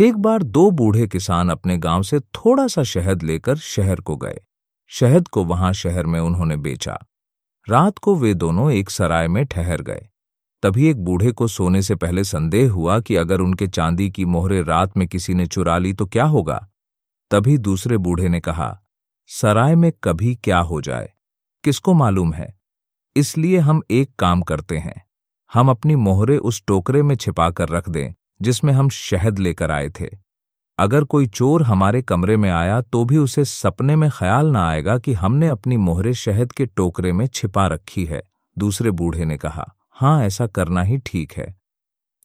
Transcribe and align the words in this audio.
एक 0.00 0.16
बार 0.16 0.42
दो 0.42 0.70
बूढ़े 0.70 1.08
किसान 1.08 1.48
अपने 1.48 1.76
गाँव 1.78 2.02
से 2.02 2.20
थोड़ा 2.20 2.66
सा 2.66 2.82
शहद 2.82 3.22
लेकर 3.22 3.56
शहर 3.56 4.00
को 4.00 4.16
गए। 4.16 4.40
शहद 4.86 5.28
को 5.28 5.44
वहाँ 5.44 5.72
शहर 5.72 6.06
में 6.06 6.20
उन्होंने 6.20 6.56
बेचा। 6.56 6.98
रात 7.68 7.98
को 7.98 8.16
वे 8.16 8.34
दोनों 8.34 8.72
एक 8.72 8.90
सराय 8.90 9.28
में 9.28 9.44
ठहर 9.46 9.82
गए। 9.82 10.08
तभी 10.62 10.86
एक 10.86 11.04
बूढ़े 11.04 11.32
को 11.32 11.48
सोने 11.48 11.82
से 11.82 11.94
पहले 11.94 12.24
संदेह 12.24 12.70
हुआ 12.70 13.00
कि 13.00 13.16
अगर 13.16 13.40
उनके 13.40 13.66
चांदी 13.66 14.10
की 14.10 14.24
मोहरे 14.24 14.62
रात 14.62 14.96
में 14.96 15.08
किसी 15.08 15.34
ने 15.34 15.46
चुरा 15.46 15.78
ली 15.78 15.92
तो 15.92 16.06
क्या 16.06 16.24
होगा? 16.24 16.68
तभी 17.30 17.58
दूसरे 17.58 17.96
बूढ़े 17.96 18.28
ने 18.28 18.40
कहा, 18.40 18.82
सराय 19.26 19.76
में 19.76 19.92
कभी 20.04 20.34
क्या 20.34 20.58
हो 20.58 20.80
जाए? 20.80 21.12
किसको 21.64 21.94
मालूम 21.94 22.32
है? 22.32 22.58
इसलिए 23.16 23.58
हम 23.58 23.82
एक 23.90 24.16
काम 24.18 24.42
करते 24.42 24.78
हैं। 24.78 25.06
हम 25.54 25.70
अपनी 25.70 25.96
मोहरे 25.96 26.38
उस 26.38 26.62
टोकरे 26.66 27.02
में 27.02 27.14
छिपा 27.16 27.50
कर 27.50 27.68
रख 27.68 27.88
दें 27.88 28.14
जिसमें 28.40 28.72
हम 28.72 28.88
शहद 28.88 29.38
लेकर 29.38 29.70
आए 29.70 29.88
थे। 29.90 30.08
अगर 30.78 31.04
कोई 31.04 31.26
चोर 31.26 31.62
हमारे 31.62 32.02
कमरे 32.02 32.36
में 32.36 32.50
आया 32.50 32.80
तो 32.80 33.04
भी 33.04 33.16
उसे 33.16 33.44
सपने 33.44 33.96
में 33.96 34.08
ख्याल 34.10 34.46
ना 34.46 34.68
आएगा 34.68 34.98
कि 34.98 35.12
हमने 35.12 35.48
अपनी 35.48 35.76
मोहरे 35.76 36.14
शहद 36.14 36.52
के 36.52 36.66
टोकरे 36.66 37.12
में 37.12 37.26
छिपा 37.26 37.66
रखी 37.66 38.04
है, 38.04 38.22
दूसरे 38.56 38.90
बूढ़े 38.90 39.24
ने 39.24 39.36
कहा। 39.36 39.66
हाँ 39.90 40.22
ऐसा 40.24 40.46
करना 40.46 40.82
ही 40.82 40.98
ठीक 40.98 41.32
है। 41.32 41.54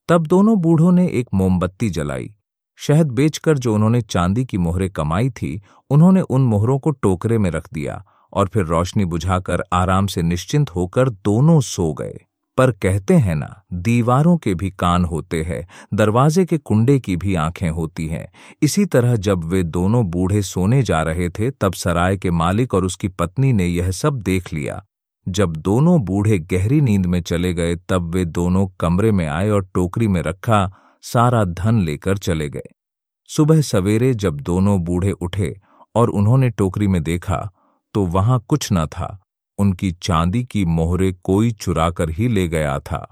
तब 0.10 0.28
दोनों 0.28 0.58
बूढ़ों 0.60 0.92
ने 0.92 1.08
एक 1.10 1.30
मोमबत्ती 1.34 1.90
जलाई। 1.90 2.34
शहद 2.80 3.12
बेचकर 3.12 3.58
जो 3.58 3.74
उन्होंने 3.76 4.02
चांदी 4.02 4.46
की 4.46 4.58
मोहरें 4.58 4.90
कमाई 4.90 5.30
थी, 5.30 5.62
उन्होंने 5.90 6.22
उन 6.22 6.42
मोहरों 6.42 6.78
को 6.80 6.92
टोकरे 6.92 7.38
में 7.38 7.50
रख 7.50 7.68
दिया 7.74 8.04
और 8.34 8.48
फिर 8.48 8.64
रोशनी 8.64 9.06
बुझाकर 9.06 9.64
आराम 9.74 10.08
से 10.08 10.22
निश्चिंत 10.22 10.70
होकर 10.70 11.10
दोनों 11.10 11.60
सो 11.62 11.94
गए। 11.94 12.20
पर 12.58 12.72
कहते 12.72 13.14
हैं 13.14 13.36
ना, 13.36 13.64
दीवारों 13.74 14.38
के 14.38 14.54
भी 14.54 14.70
कान 14.70 15.06
होते 15.06 15.44
हैं, 15.44 15.68
दरवाजे 15.94 16.46
के 16.46 16.58
कुंडे 16.58 17.00
की 17.00 17.16
भी 17.16 17.36
आँखें 17.36 17.70
होती 17.70 18.08
हैं। 18.08 18.28
इसी 18.62 18.86
तरह 18.86 19.16
जब 19.16 19.44
वे 19.44 19.64
दोनों 19.64 20.06
बूढ़े 20.06 20.42
सोने 20.42 20.84
जा 20.84 21.02
रहे 21.02 21.30
थे, 21.30 21.52
तब 21.52 21.74
सराय 21.74 22.18
के 22.18 22.32
मालिक 22.32 22.74
और 22.74 22.86
उसकी 22.86 23.08
पत्नी 23.08 23.54
ने 23.54 23.66
यह 23.66 23.92
सब 23.92 24.22
देख 24.22 24.54
लिया। 24.54 24.84
जब 25.28 25.56
दोनों 25.56 26.02
बूढ़े 26.02 26.40
गहरी 26.40 26.82
नींद 26.82 27.06
में 27.06 27.22
चले 27.22 27.54
गए, 27.54 27.76
तब 27.76 28.14
वे 28.16 28.26
दोनों 28.26 28.68
कमरे 28.80 29.12
में 29.12 29.28
आए 29.28 29.50
और 29.50 29.70
टोकरी 29.74 30.08
में 30.08 30.22
रखा, 30.22 30.72
सारा 31.02 31.44
धन 31.44 31.82
लेकर 31.82 32.18
चले 32.18 32.50
गए। 32.50 32.70
सुबह 33.28 33.62
सवेरे 33.62 34.14
जब 34.14 34.40
दोनों 34.40 34.80
बूढ़े 34.84 35.12
उठे 35.12 35.62
और 35.96 36.10
उन्होंने 36.10 36.50
टोकरी 36.50 36.88
में 36.88 37.04
देखा 37.04 37.52
तो 37.94 38.06
वहाँ 38.06 38.46
कुछ 38.48 38.70
न 38.74 38.86
था। 38.86 39.23
उनकी 39.64 39.92
चांदी 40.02 40.44
की 40.44 40.66
मोहरे 40.66 41.12
कोई 41.24 41.52
चुरा 41.52 41.90
कर 41.90 42.10
ही 42.10 42.28
ले 42.28 42.48
गया 42.48 42.80
था। 42.80 43.06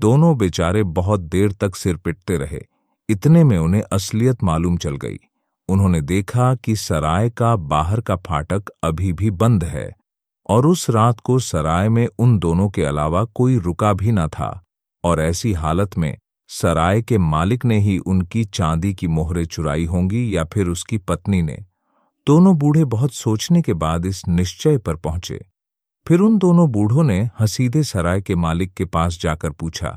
दोनों 0.00 0.36
बेचारे 0.38 0.82
बहुत 0.82 1.20
देर 1.20 1.52
तक 1.52 1.74
सिर 1.74 1.96
पिटते 1.96 2.36
रहे। 2.36 2.60
इतने 3.08 3.44
में 3.44 3.58
उन्हें 3.58 3.82
असलियत 3.92 4.42
मालूम 4.44 4.76
चल 4.76 4.96
गई। 4.96 5.18
उन्होंने 5.68 6.00
देखा 6.00 6.54
कि 6.54 6.76
सराय 6.76 7.30
का 7.30 7.54
बाहर 7.56 8.00
का 8.00 8.16
फाटक 8.16 8.70
अभी 8.82 9.12
भी 9.12 9.30
बंद 9.30 9.64
है 9.64 9.90
और 10.48 10.66
उस 10.66 10.88
रात 10.90 11.20
को 11.20 11.38
सराय 11.38 11.88
में 11.88 12.06
उन 12.18 12.38
दोनों 12.38 12.68
के 12.68 12.84
अलावा 12.84 13.24
कोई 13.34 13.58
रुका 13.58 13.92
भी 13.92 14.12
न 14.12 14.26
था 14.28 14.50
और 15.04 15.20
ऐसी 15.20 15.52
हालत 15.52 15.98
में 15.98 16.16
सराय 16.50 17.02
के 17.02 17.18
मालिक 17.18 17.64
ने 17.64 17.78
ही 17.78 17.98
उनकी 17.98 18.44
चांदी 18.44 18.94
की 18.94 19.08
मोहरें 19.08 19.44
चुराई 19.44 19.84
होंगी 19.84 20.24
या 20.36 20.44
फिर 20.44 20.68
उसकी 20.68 20.98
पत्नी 20.98 21.42
ने। 21.42 21.58
दोनों 22.26 22.56
बूढ़े 22.56 22.84
बहुत 22.84 23.12
सोचने 23.14 23.62
के 23.62 23.74
बाद 23.74 24.06
इस 24.06 24.26
निश्चय 24.28 24.78
पर 24.78 24.96
पहुँचे। 24.96 25.40
फिर 26.10 26.20
उन 26.20 26.38
दोनों 26.38 26.66
बूढ़ों 26.72 27.02
ने 27.04 27.18
हसीदे 27.40 27.82
सराय 27.82 28.20
के 28.20 28.34
मालिक 28.34 28.72
के 28.74 28.84
पास 28.84 29.18
जाकर 29.20 29.50
पूछा, 29.50 29.90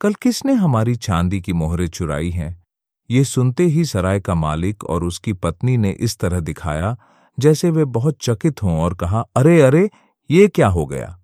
कल 0.00 0.14
किसने 0.14 0.54
हमारी 0.54 0.94
चांदी 0.96 1.40
की 1.40 1.52
मोहरें 1.52 1.86
चुराई 1.88 2.30
हैं? 2.30 2.64
ये 3.10 3.22
सुनते 3.24 3.64
ही 3.66 3.84
सराय 3.84 4.20
का 4.20 4.34
मालिक 4.34 4.84
और 4.84 5.04
उसकी 5.04 5.32
पत्नी 5.32 5.76
ने 5.76 5.90
इस 5.90 6.18
तरह 6.18 6.40
दिखाया, 6.40 6.96
जैसे 7.38 7.70
वे 7.70 7.84
बहुत 7.86 8.18
चकित 8.22 8.62
हों 8.62 8.78
और 8.80 8.94
कहा, 8.94 9.24
अरे 9.36 9.60
अरे, 9.62 9.88
ये 10.30 10.48
क्या 10.48 10.68
हो 10.68 10.86
गया? 10.86 11.18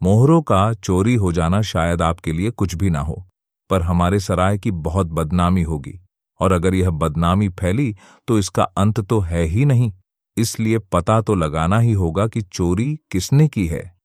मोहरों 0.00 0.40
का 0.42 0.72
चोरी 0.74 1.14
हो 1.16 1.32
जाना 1.32 1.62
शायद 1.64 2.02
आपके 2.02 2.32
लिए 2.32 2.50
कुछ 2.52 2.74
भी 2.74 2.90
ना 2.90 3.00
हो, 3.00 3.24
पर 3.70 3.82
हमारे 3.82 4.20
सराय 4.20 4.58
की 4.58 4.70
बहुत 4.70 5.06
बदनामी 5.12 5.62
होगी, 5.62 5.98
और 6.40 6.52
अगर 6.52 6.74
यह 6.74 6.90
बदनामी 6.90 7.48
फैली 7.50 7.94
तो 8.28 8.38
इसका 8.38 8.62
अंत 8.62 9.00
तो 9.00 9.20
है 9.20 9.44
ही 9.44 9.64
नहीं। 9.64 9.92
इसलिए 10.40 10.78
पता 10.78 11.20
तो 11.20 11.34
लगाना 11.34 11.78
ही 11.78 11.92
होगा 11.92 12.26
कि 12.26 12.40
चोरी 12.40 12.98
किसने 13.10 13.48
की 13.48 13.66
है। 13.66 14.00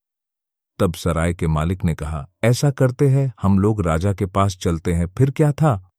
तब 0.80 0.94
सराय 0.94 1.34
के 1.34 1.48
मालिक 1.48 1.86
ने 1.86 1.96
कहा, 1.96 2.28
ऐसा 2.44 2.72
करते 2.72 3.10
हैं, 3.10 3.34
हम 3.42 3.60
लोग 3.60 3.82
राजा 3.82 4.14
के 4.14 4.26
पास 4.26 4.58
चलते 4.58 4.94
हैं, 4.94 5.08
फिर 5.18 5.32
क्या 5.32 5.52
था? 5.52 5.92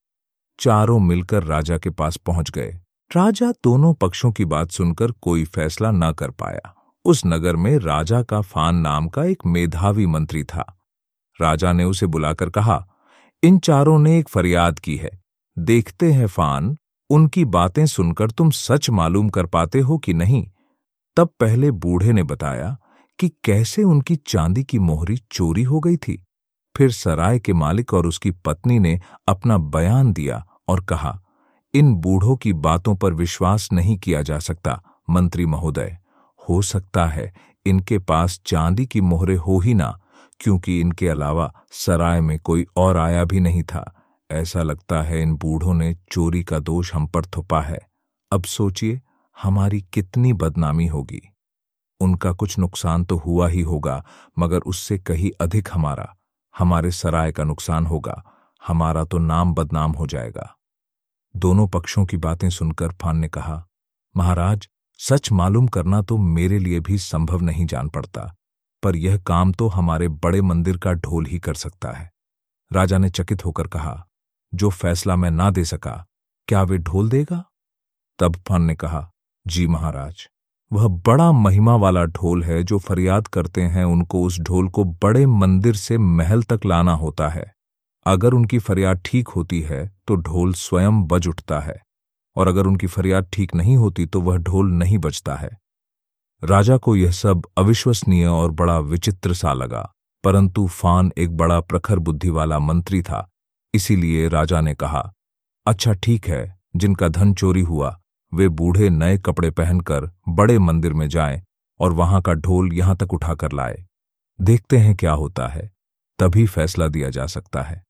चारों 0.60 0.98
मिलकर 0.98 1.42
राजा 1.42 1.78
के 1.78 1.91
पास 1.91 2.16
पहुँच 2.16 2.50
गए। 2.50 2.80
राजा 3.16 3.50
दोनों 3.50 3.94
पक्षों 3.94 4.32
की 4.32 4.44
बात 4.44 4.70
सुनकर 4.70 5.10
कोई 5.10 5.44
फैसला 5.44 5.91
न 5.91 6.12
कर 6.12 6.30
पाया। 6.30 6.74
उस 7.04 7.22
नगर 7.26 7.56
में 7.56 7.78
राजा 7.78 8.22
का 8.22 8.41
फान 8.41 8.76
नाम 8.76 9.08
का 9.08 9.24
एक 9.24 9.42
मेधावी 9.47 10.06
मंत्री 10.06 10.44
था। 10.44 10.78
राजा 11.41 11.72
ने 11.72 11.84
उसे 11.84 12.06
बुलाकर 12.06 12.50
कहा, 12.50 12.88
इन 13.42 13.58
चारों 13.58 13.98
ने 13.98 14.18
एक 14.18 14.28
फरियाद 14.28 14.78
की 14.78 14.97
है। 14.97 15.10
देखते 15.58 16.12
हैं 16.12 16.26
फान 16.26 16.76
उनकी 17.10 17.44
बातें 17.44 17.86
सुनकर 17.86 18.30
तुम 18.30 18.50
सच 18.50 18.90
मालूम 18.90 19.28
कर 19.28 19.46
पाते 19.46 19.80
हो 19.80 19.98
कि 19.98 20.14
नहीं। 20.14 20.46
तब 21.16 21.28
पहले 21.40 21.70
बूढ़े 21.70 22.12
ने 22.12 22.22
बताया 22.22 22.76
कि 23.18 23.28
कैसे 23.44 23.82
उनकी 23.82 24.16
चांदी 24.16 24.64
की 24.64 24.78
मोहरी 24.78 25.16
चोरी 25.32 25.62
हो 25.62 25.80
गई 25.80 25.96
थी। 25.96 26.22
फिर 26.76 26.90
सराय 26.90 27.38
के 27.38 27.52
मालिक 27.52 27.94
और 27.94 28.06
उसकी 28.06 28.30
पत्नी 28.30 28.78
ने 28.78 29.00
अपना 29.28 29.58
बयान 29.58 30.12
दिया 30.12 30.44
और 30.68 30.80
कहा, 30.80 31.20
इन 31.74 31.94
बूढ़ों 31.94 32.36
की 32.36 32.52
बातों 32.52 32.94
पर 32.96 33.14
विश्वास 33.14 33.68
नहीं 33.72 33.96
किया 33.98 34.22
जा 34.22 34.38
सकता, 34.38 34.82
मंत्री 35.10 35.46
महोदय। 35.46 35.98
हो 36.48 36.62
सकता 36.62 37.06
है 37.06 37.32
इनके 37.66 37.98
पास 37.98 38.40
चांदी 38.46 38.86
की 38.86 39.00
मोहरे 39.00 39.34
हो 39.34 39.58
ही 39.58 39.74
ना, 39.74 39.98
क्योंकि 40.40 40.80
इनके 40.80 41.08
अलावा 41.08 41.52
सराय 41.70 42.20
में 42.20 42.38
कोई 42.38 42.66
और 42.76 42.96
आया 42.96 43.24
भी 43.24 43.40
नहीं 43.40 43.62
था। 43.62 43.92
ऐसा 44.31 44.62
लगता 44.62 45.03
है 45.03 45.22
इन 45.22 45.34
बूढ़ों 45.37 45.75
ने 45.75 45.94
चोरी 46.12 46.44
का 46.44 46.59
दोष 46.59 46.94
हम 46.94 47.06
पर 47.06 47.26
थोपा 47.26 47.60
है। 47.62 47.78
अब 48.32 48.44
सोचिए, 48.44 49.00
हमारी 49.42 49.81
कितनी 49.82 50.32
बदनामी 50.32 50.87
होगी। 50.87 51.20
उनका 52.00 52.32
कुछ 52.32 52.59
नुकसान 52.59 53.04
तो 53.04 53.16
हुआ 53.16 53.48
ही 53.48 53.60
होगा, 53.60 54.04
मगर 54.38 54.59
उससे 54.59 54.98
कहीं 54.98 55.31
अधिक 55.41 55.69
हमारा। 55.72 56.16
हमारे 56.59 56.91
सराय 56.91 57.32
का 57.32 57.44
नुकसान 57.44 57.86
होगा। 57.86 58.22
हमारा 58.66 59.04
तो 59.04 59.19
नाम 59.19 59.54
बदनाम 59.54 59.92
हो 59.92 60.06
जाएगा। 60.06 60.56
दोनों 61.36 61.69
पक्षों 61.69 62.06
की 62.06 62.16
बातें 62.16 62.50
सुनकर 62.50 62.92
फान 62.92 63.16
ने 63.16 63.28
कहा, 63.28 63.66
महाराज, 64.16 64.69
सच 64.98 65.32
मालूम 65.32 65.66
करना 65.66 66.03
तो 66.03 66.16
मेरे 66.16 66.59
लिए 66.59 66.81
भी 66.81 66.98
संभव 66.98 67.41
नहीं 67.41 67.66
जान 67.66 67.88
पड़ता, 67.88 68.34
पर 68.82 68.97
यह 68.97 69.19
काम 69.19 69.53
तो 69.53 69.69
हमारे 69.69 70.09
बड़े 70.09 70.41
मंदिर 70.42 70.78
का 70.78 70.92
ढोल 70.92 71.26
ही 71.26 71.38
कर 71.38 71.54
सकता 71.54 71.91
है। 71.91 72.10
राजा 72.72 72.98
ने 72.98 73.10
चकित 73.10 73.44
होकर 73.44 73.66
कहा 73.66 74.06
जो 74.56 74.70
फैसला 74.72 75.16
मैं 75.16 75.30
ना 75.30 75.50
दे 75.50 75.64
सका, 75.64 76.04
क्या 76.48 76.62
वे 76.62 76.78
ढोल 76.78 77.08
देगा? 77.10 77.44
तब 78.18 78.36
फन 78.48 78.62
ने 78.62 78.74
कहा, 78.74 79.08
जी 79.46 79.66
महाराज, 79.66 80.26
वह 80.70 80.86
बड़ा 81.06 81.30
महिमा 81.32 81.74
वाला 81.76 82.04
ढोल 82.06 82.42
है 82.44 82.62
जो 82.62 82.78
फरियाद 82.78 83.26
करते 83.28 83.62
हैं 83.64 83.84
उनको 83.86 84.22
उस 84.22 84.38
ढोल 84.40 84.68
को 84.68 84.84
बड़े 85.02 85.26
मंदिर 85.26 85.76
से 85.76 85.98
महल 85.98 86.42
तक 86.42 86.64
लाना 86.66 86.94
होता 86.94 87.28
है। 87.28 87.44
अगर 88.06 88.34
उनकी 88.34 88.58
फरियाद 88.60 89.00
ठीक 89.04 89.28
होती 89.28 89.60
है 89.60 89.86
तो 90.08 90.16
ढोल 90.16 90.52
स्वयं 90.54 91.02
बज 91.04 91.28
उठता 91.28 91.60
है, 91.60 91.80
और 92.36 92.48
अगर 92.48 92.66
उनकी 92.66 92.86
फरियाद 92.86 93.28
ठीक 93.32 93.54
नहीं 93.54 93.76
होती 93.76 94.06
तो 94.06 94.20
वह 94.20 94.36
ढोल 94.38 94.72
नहीं 94.72 94.98
बजता 94.98 95.34
है। 95.34 95.50
राजा 96.42 96.76
को 96.76 96.96
यह 96.96 97.10
सब 97.12 97.42
अविश्वसनीय 97.58 98.26
और 98.26 98.50
बड़ा 98.52 98.78
विचित्र 98.80 99.34
सा 99.34 99.52
लगा, 99.52 99.90
परंतु 100.24 100.66
फान 100.68 101.10
एक 101.18 101.36
बड़ा 101.36 101.60
प्रखर 101.62 101.98
बुद्धि 101.98 102.30
वाला 102.30 102.58
मंत्री 102.58 103.02
था। 103.02 103.28
इसीलिए 103.76 104.28
राजा 104.28 104.60
ने 104.60 104.75
कहा 104.75 105.10
अच्छा 105.66 105.92
ठीक 105.92 106.26
है, 106.28 106.59
जिनका 106.76 107.09
धन 107.09 107.33
चोरी 107.34 107.60
हुआ, 107.60 107.98
वे 108.33 108.48
बूढ़े 108.48 108.91
नए 108.91 109.18
कपड़े 109.18 109.50
पहनकर 109.50 110.10
बड़े 110.28 110.59
मंदिर 110.59 110.92
में 110.92 111.09
जाएँ 111.09 111.42
और 111.80 111.92
वहाँ 111.92 112.21
का 112.22 112.33
ढोल 112.34 112.72
यहाँ 112.72 112.97
तक 112.97 113.15
उठाकर 113.15 113.53
लाए। 113.53 113.84
देखते 114.39 114.78
हैं 114.78 114.95
क्या 114.97 115.12
होता 115.12 115.47
है, 115.48 115.71
तभी 116.18 116.47
फैसला 116.47 116.89
दिया 116.89 117.10
जा 117.10 117.27
सकता 117.27 117.62
है। 117.62 117.83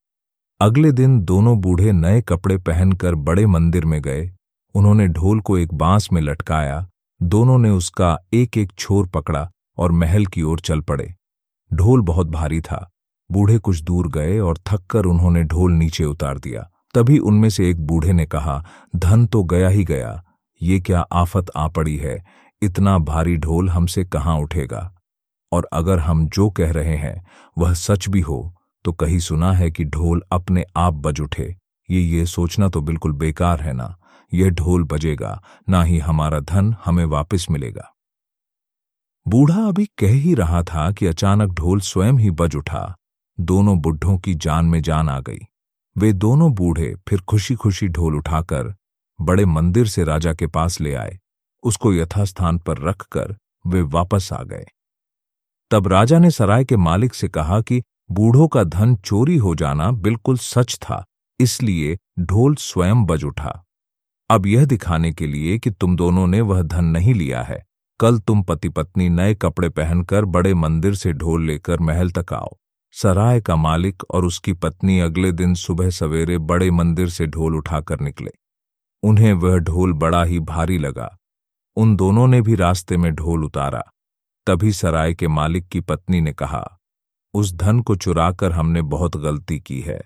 अगले 0.60 0.92
दिन 0.92 1.20
दोनों 1.20 1.58
बूढ़े 1.60 1.92
नए 1.92 2.20
कपड़े 2.22 2.56
पहनकर 2.58 3.14
बड़े 3.14 3.46
मंदिर 3.46 3.84
में 3.84 4.00
गए। 4.02 4.30
उन्होंने 4.74 5.06
ढोल 5.08 5.40
को 5.40 5.58
एक 5.58 5.74
बाँस 5.74 6.08
में 6.12 6.20
लटकाया। 6.20 6.86
दोनों 7.20 7.58
ने 7.58 7.70
उसका 7.70 8.18
एक 8.34 8.58
एक 8.58 8.72
छोर 8.72 9.06
पकड़ा 9.08 9.50
और 9.78 9.92
महल 9.92 10.26
की 10.26 10.42
ओर 10.42 10.60
चल 10.60 10.80
पड़े। 10.80 11.14
ढोल 11.70 12.00
बहुत 12.00 12.26
भारी 12.26 12.60
था। 12.60 12.88
बूढ़े 13.30 13.58
कुछ 13.58 13.82
दूर 13.82 14.08
गए 14.08 14.38
और 14.38 14.58
थककर 14.66 15.04
उन्होंने 15.04 15.42
ढोल 15.42 15.72
नीचे 15.72 16.04
उतार 16.04 16.38
दिया। 16.38 16.68
तभी 16.94 17.18
उनमें 17.18 17.48
से 17.50 17.68
एक 17.70 17.80
बूढ़े 17.86 18.12
ने 18.12 18.26
कहा, 18.26 18.64
धन 18.96 19.26
तो 19.26 19.42
गया 19.44 19.68
ही 19.68 19.84
गया। 19.84 20.22
ये 20.60 20.80
क्या 20.80 21.00
आफत 21.00 21.50
आ 21.56 21.66
पड़ी 21.68 21.96
है? 21.96 22.24
इतना 22.62 22.98
भारी 22.98 23.36
ढोल 23.36 23.68
हमसे 23.68 24.04
कहाँ 24.04 24.38
उठेगा? 24.38 24.92
और 25.52 25.68
अगर 25.72 25.98
हम 25.98 26.26
जो 26.28 26.48
कह 26.50 26.72
रहे 26.72 26.96
हैं, 26.96 27.26
वह 27.58 27.72
सच 27.74 28.08
भी 28.08 28.20
हो 28.20 28.52
तो 28.84 28.92
कहीं 28.92 29.18
सुना 29.18 29.52
है 29.52 29.70
कि 29.70 29.84
ढोल 29.84 30.22
अपने 30.32 30.64
आप 30.76 30.94
बज 30.94 31.20
उठे। 31.20 31.54
ये 31.88 32.00
ये 32.00 32.26
सोचना 32.26 32.68
तो 32.68 32.80
बिल्कुल 32.80 33.12
बेकार 33.12 33.60
है 33.60 33.72
ना। 33.72 33.94
यह 34.32 34.50
ढोल 34.50 34.84
बजेगा, 34.84 35.40
ना 35.68 35.82
ही 35.82 35.98
हमारा 35.98 36.40
धन 36.40 36.74
हमें 36.84 37.04
वापस 37.04 37.46
मिलेगा। 37.50 37.92
बूढ़ा 39.26 39.62
अभी 39.62 39.84
कह 39.98 40.12
ही 40.12 40.34
रहा 40.34 40.62
था 40.62 40.90
कि 40.92 41.06
अचानक 41.06 41.52
ढोल 41.52 41.80
स्वयं 41.80 42.12
ही 42.12 42.30
बज 42.30 42.56
उठा। 42.56 42.94
दोनों 43.38 43.78
बुढ़ों 43.80 44.16
की 44.18 44.34
जान 44.34 44.66
में 44.66 44.80
जान 44.82 45.08
आ 45.08 45.18
गई। 45.20 45.38
वे 45.96 46.12
दोनों 46.12 46.52
बूढ़े 46.54 46.94
फिर 47.08 47.20
खुशी 47.20 47.54
खुशी 47.54 47.88
ढोल 47.88 48.16
उठाकर 48.16 48.74
बड़े 49.18 49.44
मंदिर 49.44 49.86
से 49.86 50.04
राजा 50.04 50.32
के 50.34 50.46
पास 50.46 50.80
ले 50.80 50.94
आए। 50.94 51.18
उसको 51.64 51.92
यथास्थान 51.94 52.58
पर 52.58 52.78
रखकर 52.78 53.36
वे 53.66 53.82
वापस 53.82 54.32
आ 54.32 54.42
गए। 54.42 54.64
तब 55.70 55.88
राजा 55.88 56.18
ने 56.18 56.30
सराय 56.30 56.64
के 56.64 56.76
मालिक 56.76 57.14
से 57.14 57.28
कहा 57.28 57.60
कि 57.60 57.82
बूढ़ों 58.10 58.48
का 58.48 58.64
धन 58.64 58.94
चोरी 58.96 59.36
हो 59.36 59.54
जाना 59.54 59.90
बिल्कुल 59.90 60.36
सच 60.38 60.78
था, 60.82 61.04
इसलिए 61.40 61.96
ढोल 62.20 62.54
स्वयं 62.56 63.04
बज 63.06 63.24
उठा। 63.24 63.62
अब 64.30 64.46
यह 64.46 64.64
दिखाने 64.64 65.12
के 65.12 65.26
लिए 65.26 65.58
कि 65.58 65.70
तुम 65.70 65.96
दोनों 65.96 66.26
ने 66.26 66.40
वह 66.40 66.62
धन 66.62 66.84
नहीं 66.84 67.14
लिया 67.14 67.42
है। 67.42 67.64
कल 68.00 68.18
तुम 68.18 68.42
पति 68.42 68.68
पत्नी 68.68 69.08
नए 69.08 69.34
कपड़े 69.34 69.68
पहनकर 69.68 70.24
बड़े 70.24 70.54
मंदिर 70.54 70.94
से 70.94 71.12
ढोल 71.12 71.46
लेकर 71.46 71.80
महल 71.80 72.10
तक 72.10 72.32
आओ। 72.32 72.56
सराय 72.96 73.40
का 73.40 73.54
मालिक 73.56 74.02
और 74.10 74.24
उसकी 74.24 74.52
पत्नी 74.52 74.98
अगले 75.00 75.30
दिन 75.32 75.54
सुबह 75.54 75.88
सवेरे 75.90 76.36
बड़े 76.40 76.70
मंदिर 76.70 77.08
से 77.08 77.26
ढोल 77.26 77.56
उठाकर 77.56 78.00
निकले। 78.00 78.30
उन्हें 79.02 79.32
वह 79.32 79.56
ढोल 79.58 79.92
बड़ा 79.92 80.22
ही 80.24 80.38
भारी 80.40 80.78
लगा। 80.78 81.08
उन 81.76 81.94
दोनों 81.96 82.26
ने 82.26 82.40
भी 82.40 82.54
रास्ते 82.54 82.96
में 82.96 83.14
ढोल 83.14 83.44
उतारा। 83.44 83.82
तभी 84.46 84.72
सराय 84.72 85.14
के 85.14 85.28
मालिक 85.28 85.68
की 85.68 85.80
पत्नी 85.80 86.20
ने 86.20 86.32
कहा, 86.32 86.62
उस 87.34 87.52
धन 87.54 87.80
को 87.80 87.96
चुराकर 87.96 88.52
हमने 88.52 88.82
बहुत 88.86 89.16
गलती 89.16 89.58
की 89.60 89.80
है। 89.80 90.00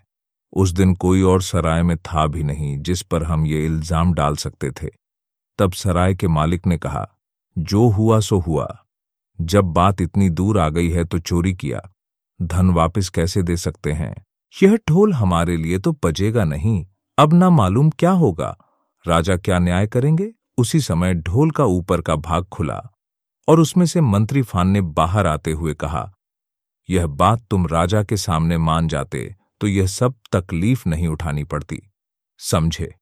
उस 0.52 0.70
दिन 0.70 0.94
कोई 0.96 1.22
और 1.22 1.42
सराय 1.42 1.82
में 1.82 1.96
था 1.98 2.26
भी 2.26 2.42
नहीं 2.42 2.76
जिस 2.78 3.02
पर 3.02 3.24
हम 3.24 3.46
ये 3.46 3.64
इल्ज़ाम 3.66 4.14
डाल 4.14 4.36
सकते 4.36 4.70
थे। 4.72 4.88
तब 5.58 5.72
सराय 5.74 6.14
के 6.14 6.28
मालिक 6.30 6.66
ने 6.66 6.78
कहा, 6.78 7.06
जो 7.56 7.88
हुआ 7.88 8.20
सो 8.20 8.38
हुआ। 8.38 8.68
जब 9.38 9.72
बात 9.72 10.00
इतनी 10.00 10.30
दूर 10.30 10.58
आ 10.58 10.68
गई 10.68 10.90
है 10.90 11.04
तो 11.04 11.18
चोरी 11.18 11.54
किया। 11.54 11.88
धन 12.42 12.70
वापस 12.70 13.08
कैसे 13.08 13.42
दे 13.42 13.56
सकते 13.56 13.92
हैं? 13.92 14.14
यह 14.62 14.78
ढोल 14.88 15.12
हमारे 15.12 15.56
लिए 15.56 15.78
तो 15.78 15.92
बजेगा 16.04 16.44
नहीं। 16.44 16.86
अब 17.18 17.32
ना 17.32 17.50
मालूम 17.50 17.90
क्या 17.90 18.10
होगा। 18.10 18.56
राजा 19.04 19.36
क्या 19.36 19.58
न्याय 19.58 19.86
करेंगे? 19.86 20.32
उसी 20.58 20.80
समय 20.80 21.14
ढोल 21.14 21.50
का 21.50 21.64
ऊपर 21.64 22.00
का 22.00 22.16
भाग 22.16 22.44
खुला 22.44 22.82
और 23.48 23.60
उसमें 23.60 23.84
से 23.86 24.00
मंत्री 24.00 24.42
फान 24.42 24.68
ने 24.68 24.80
बाहर 24.80 25.26
आते 25.26 25.52
हुए 25.52 25.74
कहा, 25.74 26.10
यह 26.88 27.06
बात 27.06 27.44
तुम 27.50 27.66
राजा 27.66 28.02
के 28.02 28.16
सामने 28.16 28.58
मान 28.58 28.88
जाते 28.88 29.34
तो 29.60 29.66
यह 29.66 29.86
सब 29.86 30.14
तकलीफ़ 30.32 30.88
नहीं 30.88 31.08
उठानी 31.08 31.44
पड़ती। 31.44 31.80
समझे? 32.40 32.94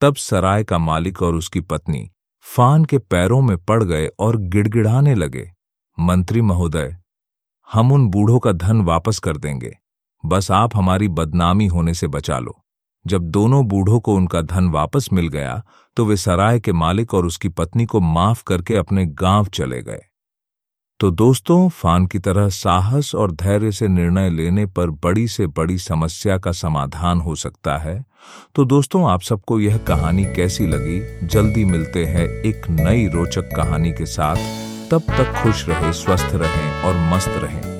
तब 0.00 0.16
सराय 0.16 0.64
का 0.64 0.78
मालिक 0.78 1.22
और 1.22 1.34
उसकी 1.34 1.60
पत्नी 1.60 2.10
फान 2.44 2.84
के 2.84 2.98
पैरों 2.98 3.40
में 3.42 3.56
पड़ 3.58 3.82
गए 3.84 4.06
और 4.18 4.36
गिड़गिड़ाने 4.36 5.14
लगे। 5.14 5.50
मंत्री 5.98 6.40
महोदय 6.40 6.96
हम 7.72 7.92
उन 7.92 8.08
बूढ़ों 8.08 8.38
का 8.38 8.52
धन 8.52 8.80
वापस 8.80 9.18
कर 9.18 9.36
देंगे। 9.36 9.76
बस 10.24 10.50
आप 10.50 10.76
हमारी 10.76 11.08
बदनामी 11.08 11.66
होने 11.66 11.94
से 11.94 12.06
बचा 12.06 12.38
लो। 12.38 12.64
जब 13.06 13.22
दोनों 13.22 13.66
बूढ़ों 13.66 14.00
को 14.00 14.14
उनका 14.14 14.40
धन 14.40 14.68
वापस 14.68 15.08
मिल 15.12 15.28
गया 15.28 15.62
तो 15.96 16.04
वे 16.04 16.16
सराय 16.16 16.60
के 16.60 16.72
मालिक 16.72 17.14
और 17.14 17.26
उसकी 17.26 17.48
पत्नी 17.48 17.84
को 17.84 18.00
माफ़ 18.00 18.42
करके 18.46 18.76
अपने 18.76 19.06
गाँव 19.06 19.46
चले 19.46 19.82
गए। 19.82 20.00
तो 21.00 21.10
दोस्तों, 21.10 21.68
फान 21.68 22.06
की 22.06 22.18
तरह 22.18 22.48
साहस 22.48 23.14
और 23.14 23.32
धैर्य 23.32 23.72
से 23.72 23.88
निर्णय 23.88 24.30
लेने 24.30 24.66
पर 24.66 24.90
बड़ी 24.90 25.28
से 25.28 25.46
बड़ी 25.46 25.78
समस्या 25.78 26.38
का 26.38 26.52
समाधान 26.52 27.20
हो 27.20 27.34
सकता 27.34 27.76
है। 27.78 28.04
तो 28.54 28.64
दोस्तों, 28.64 29.10
आप 29.10 29.22
सबको 29.22 29.60
यह 29.60 29.78
कहानी 29.78 30.24
कैसी 30.24 30.66
लगी? 30.66 31.26
जल्दी 31.26 31.64
मिलते 31.64 32.04
हैं 32.04 32.28
एक 32.28 32.70
नई 32.70 33.08
रोचक 33.08 33.50
कहानी 33.56 33.92
के 33.92 34.06
साथ। 34.06 34.71
तब 34.92 35.00
तक 35.00 35.42
खुश 35.42 35.68
रहे 35.68 35.92
स्वस्थ 35.92 36.34
रहें 36.34 36.82
और 36.82 36.96
मस्त 37.12 37.28
रहें। 37.28 37.71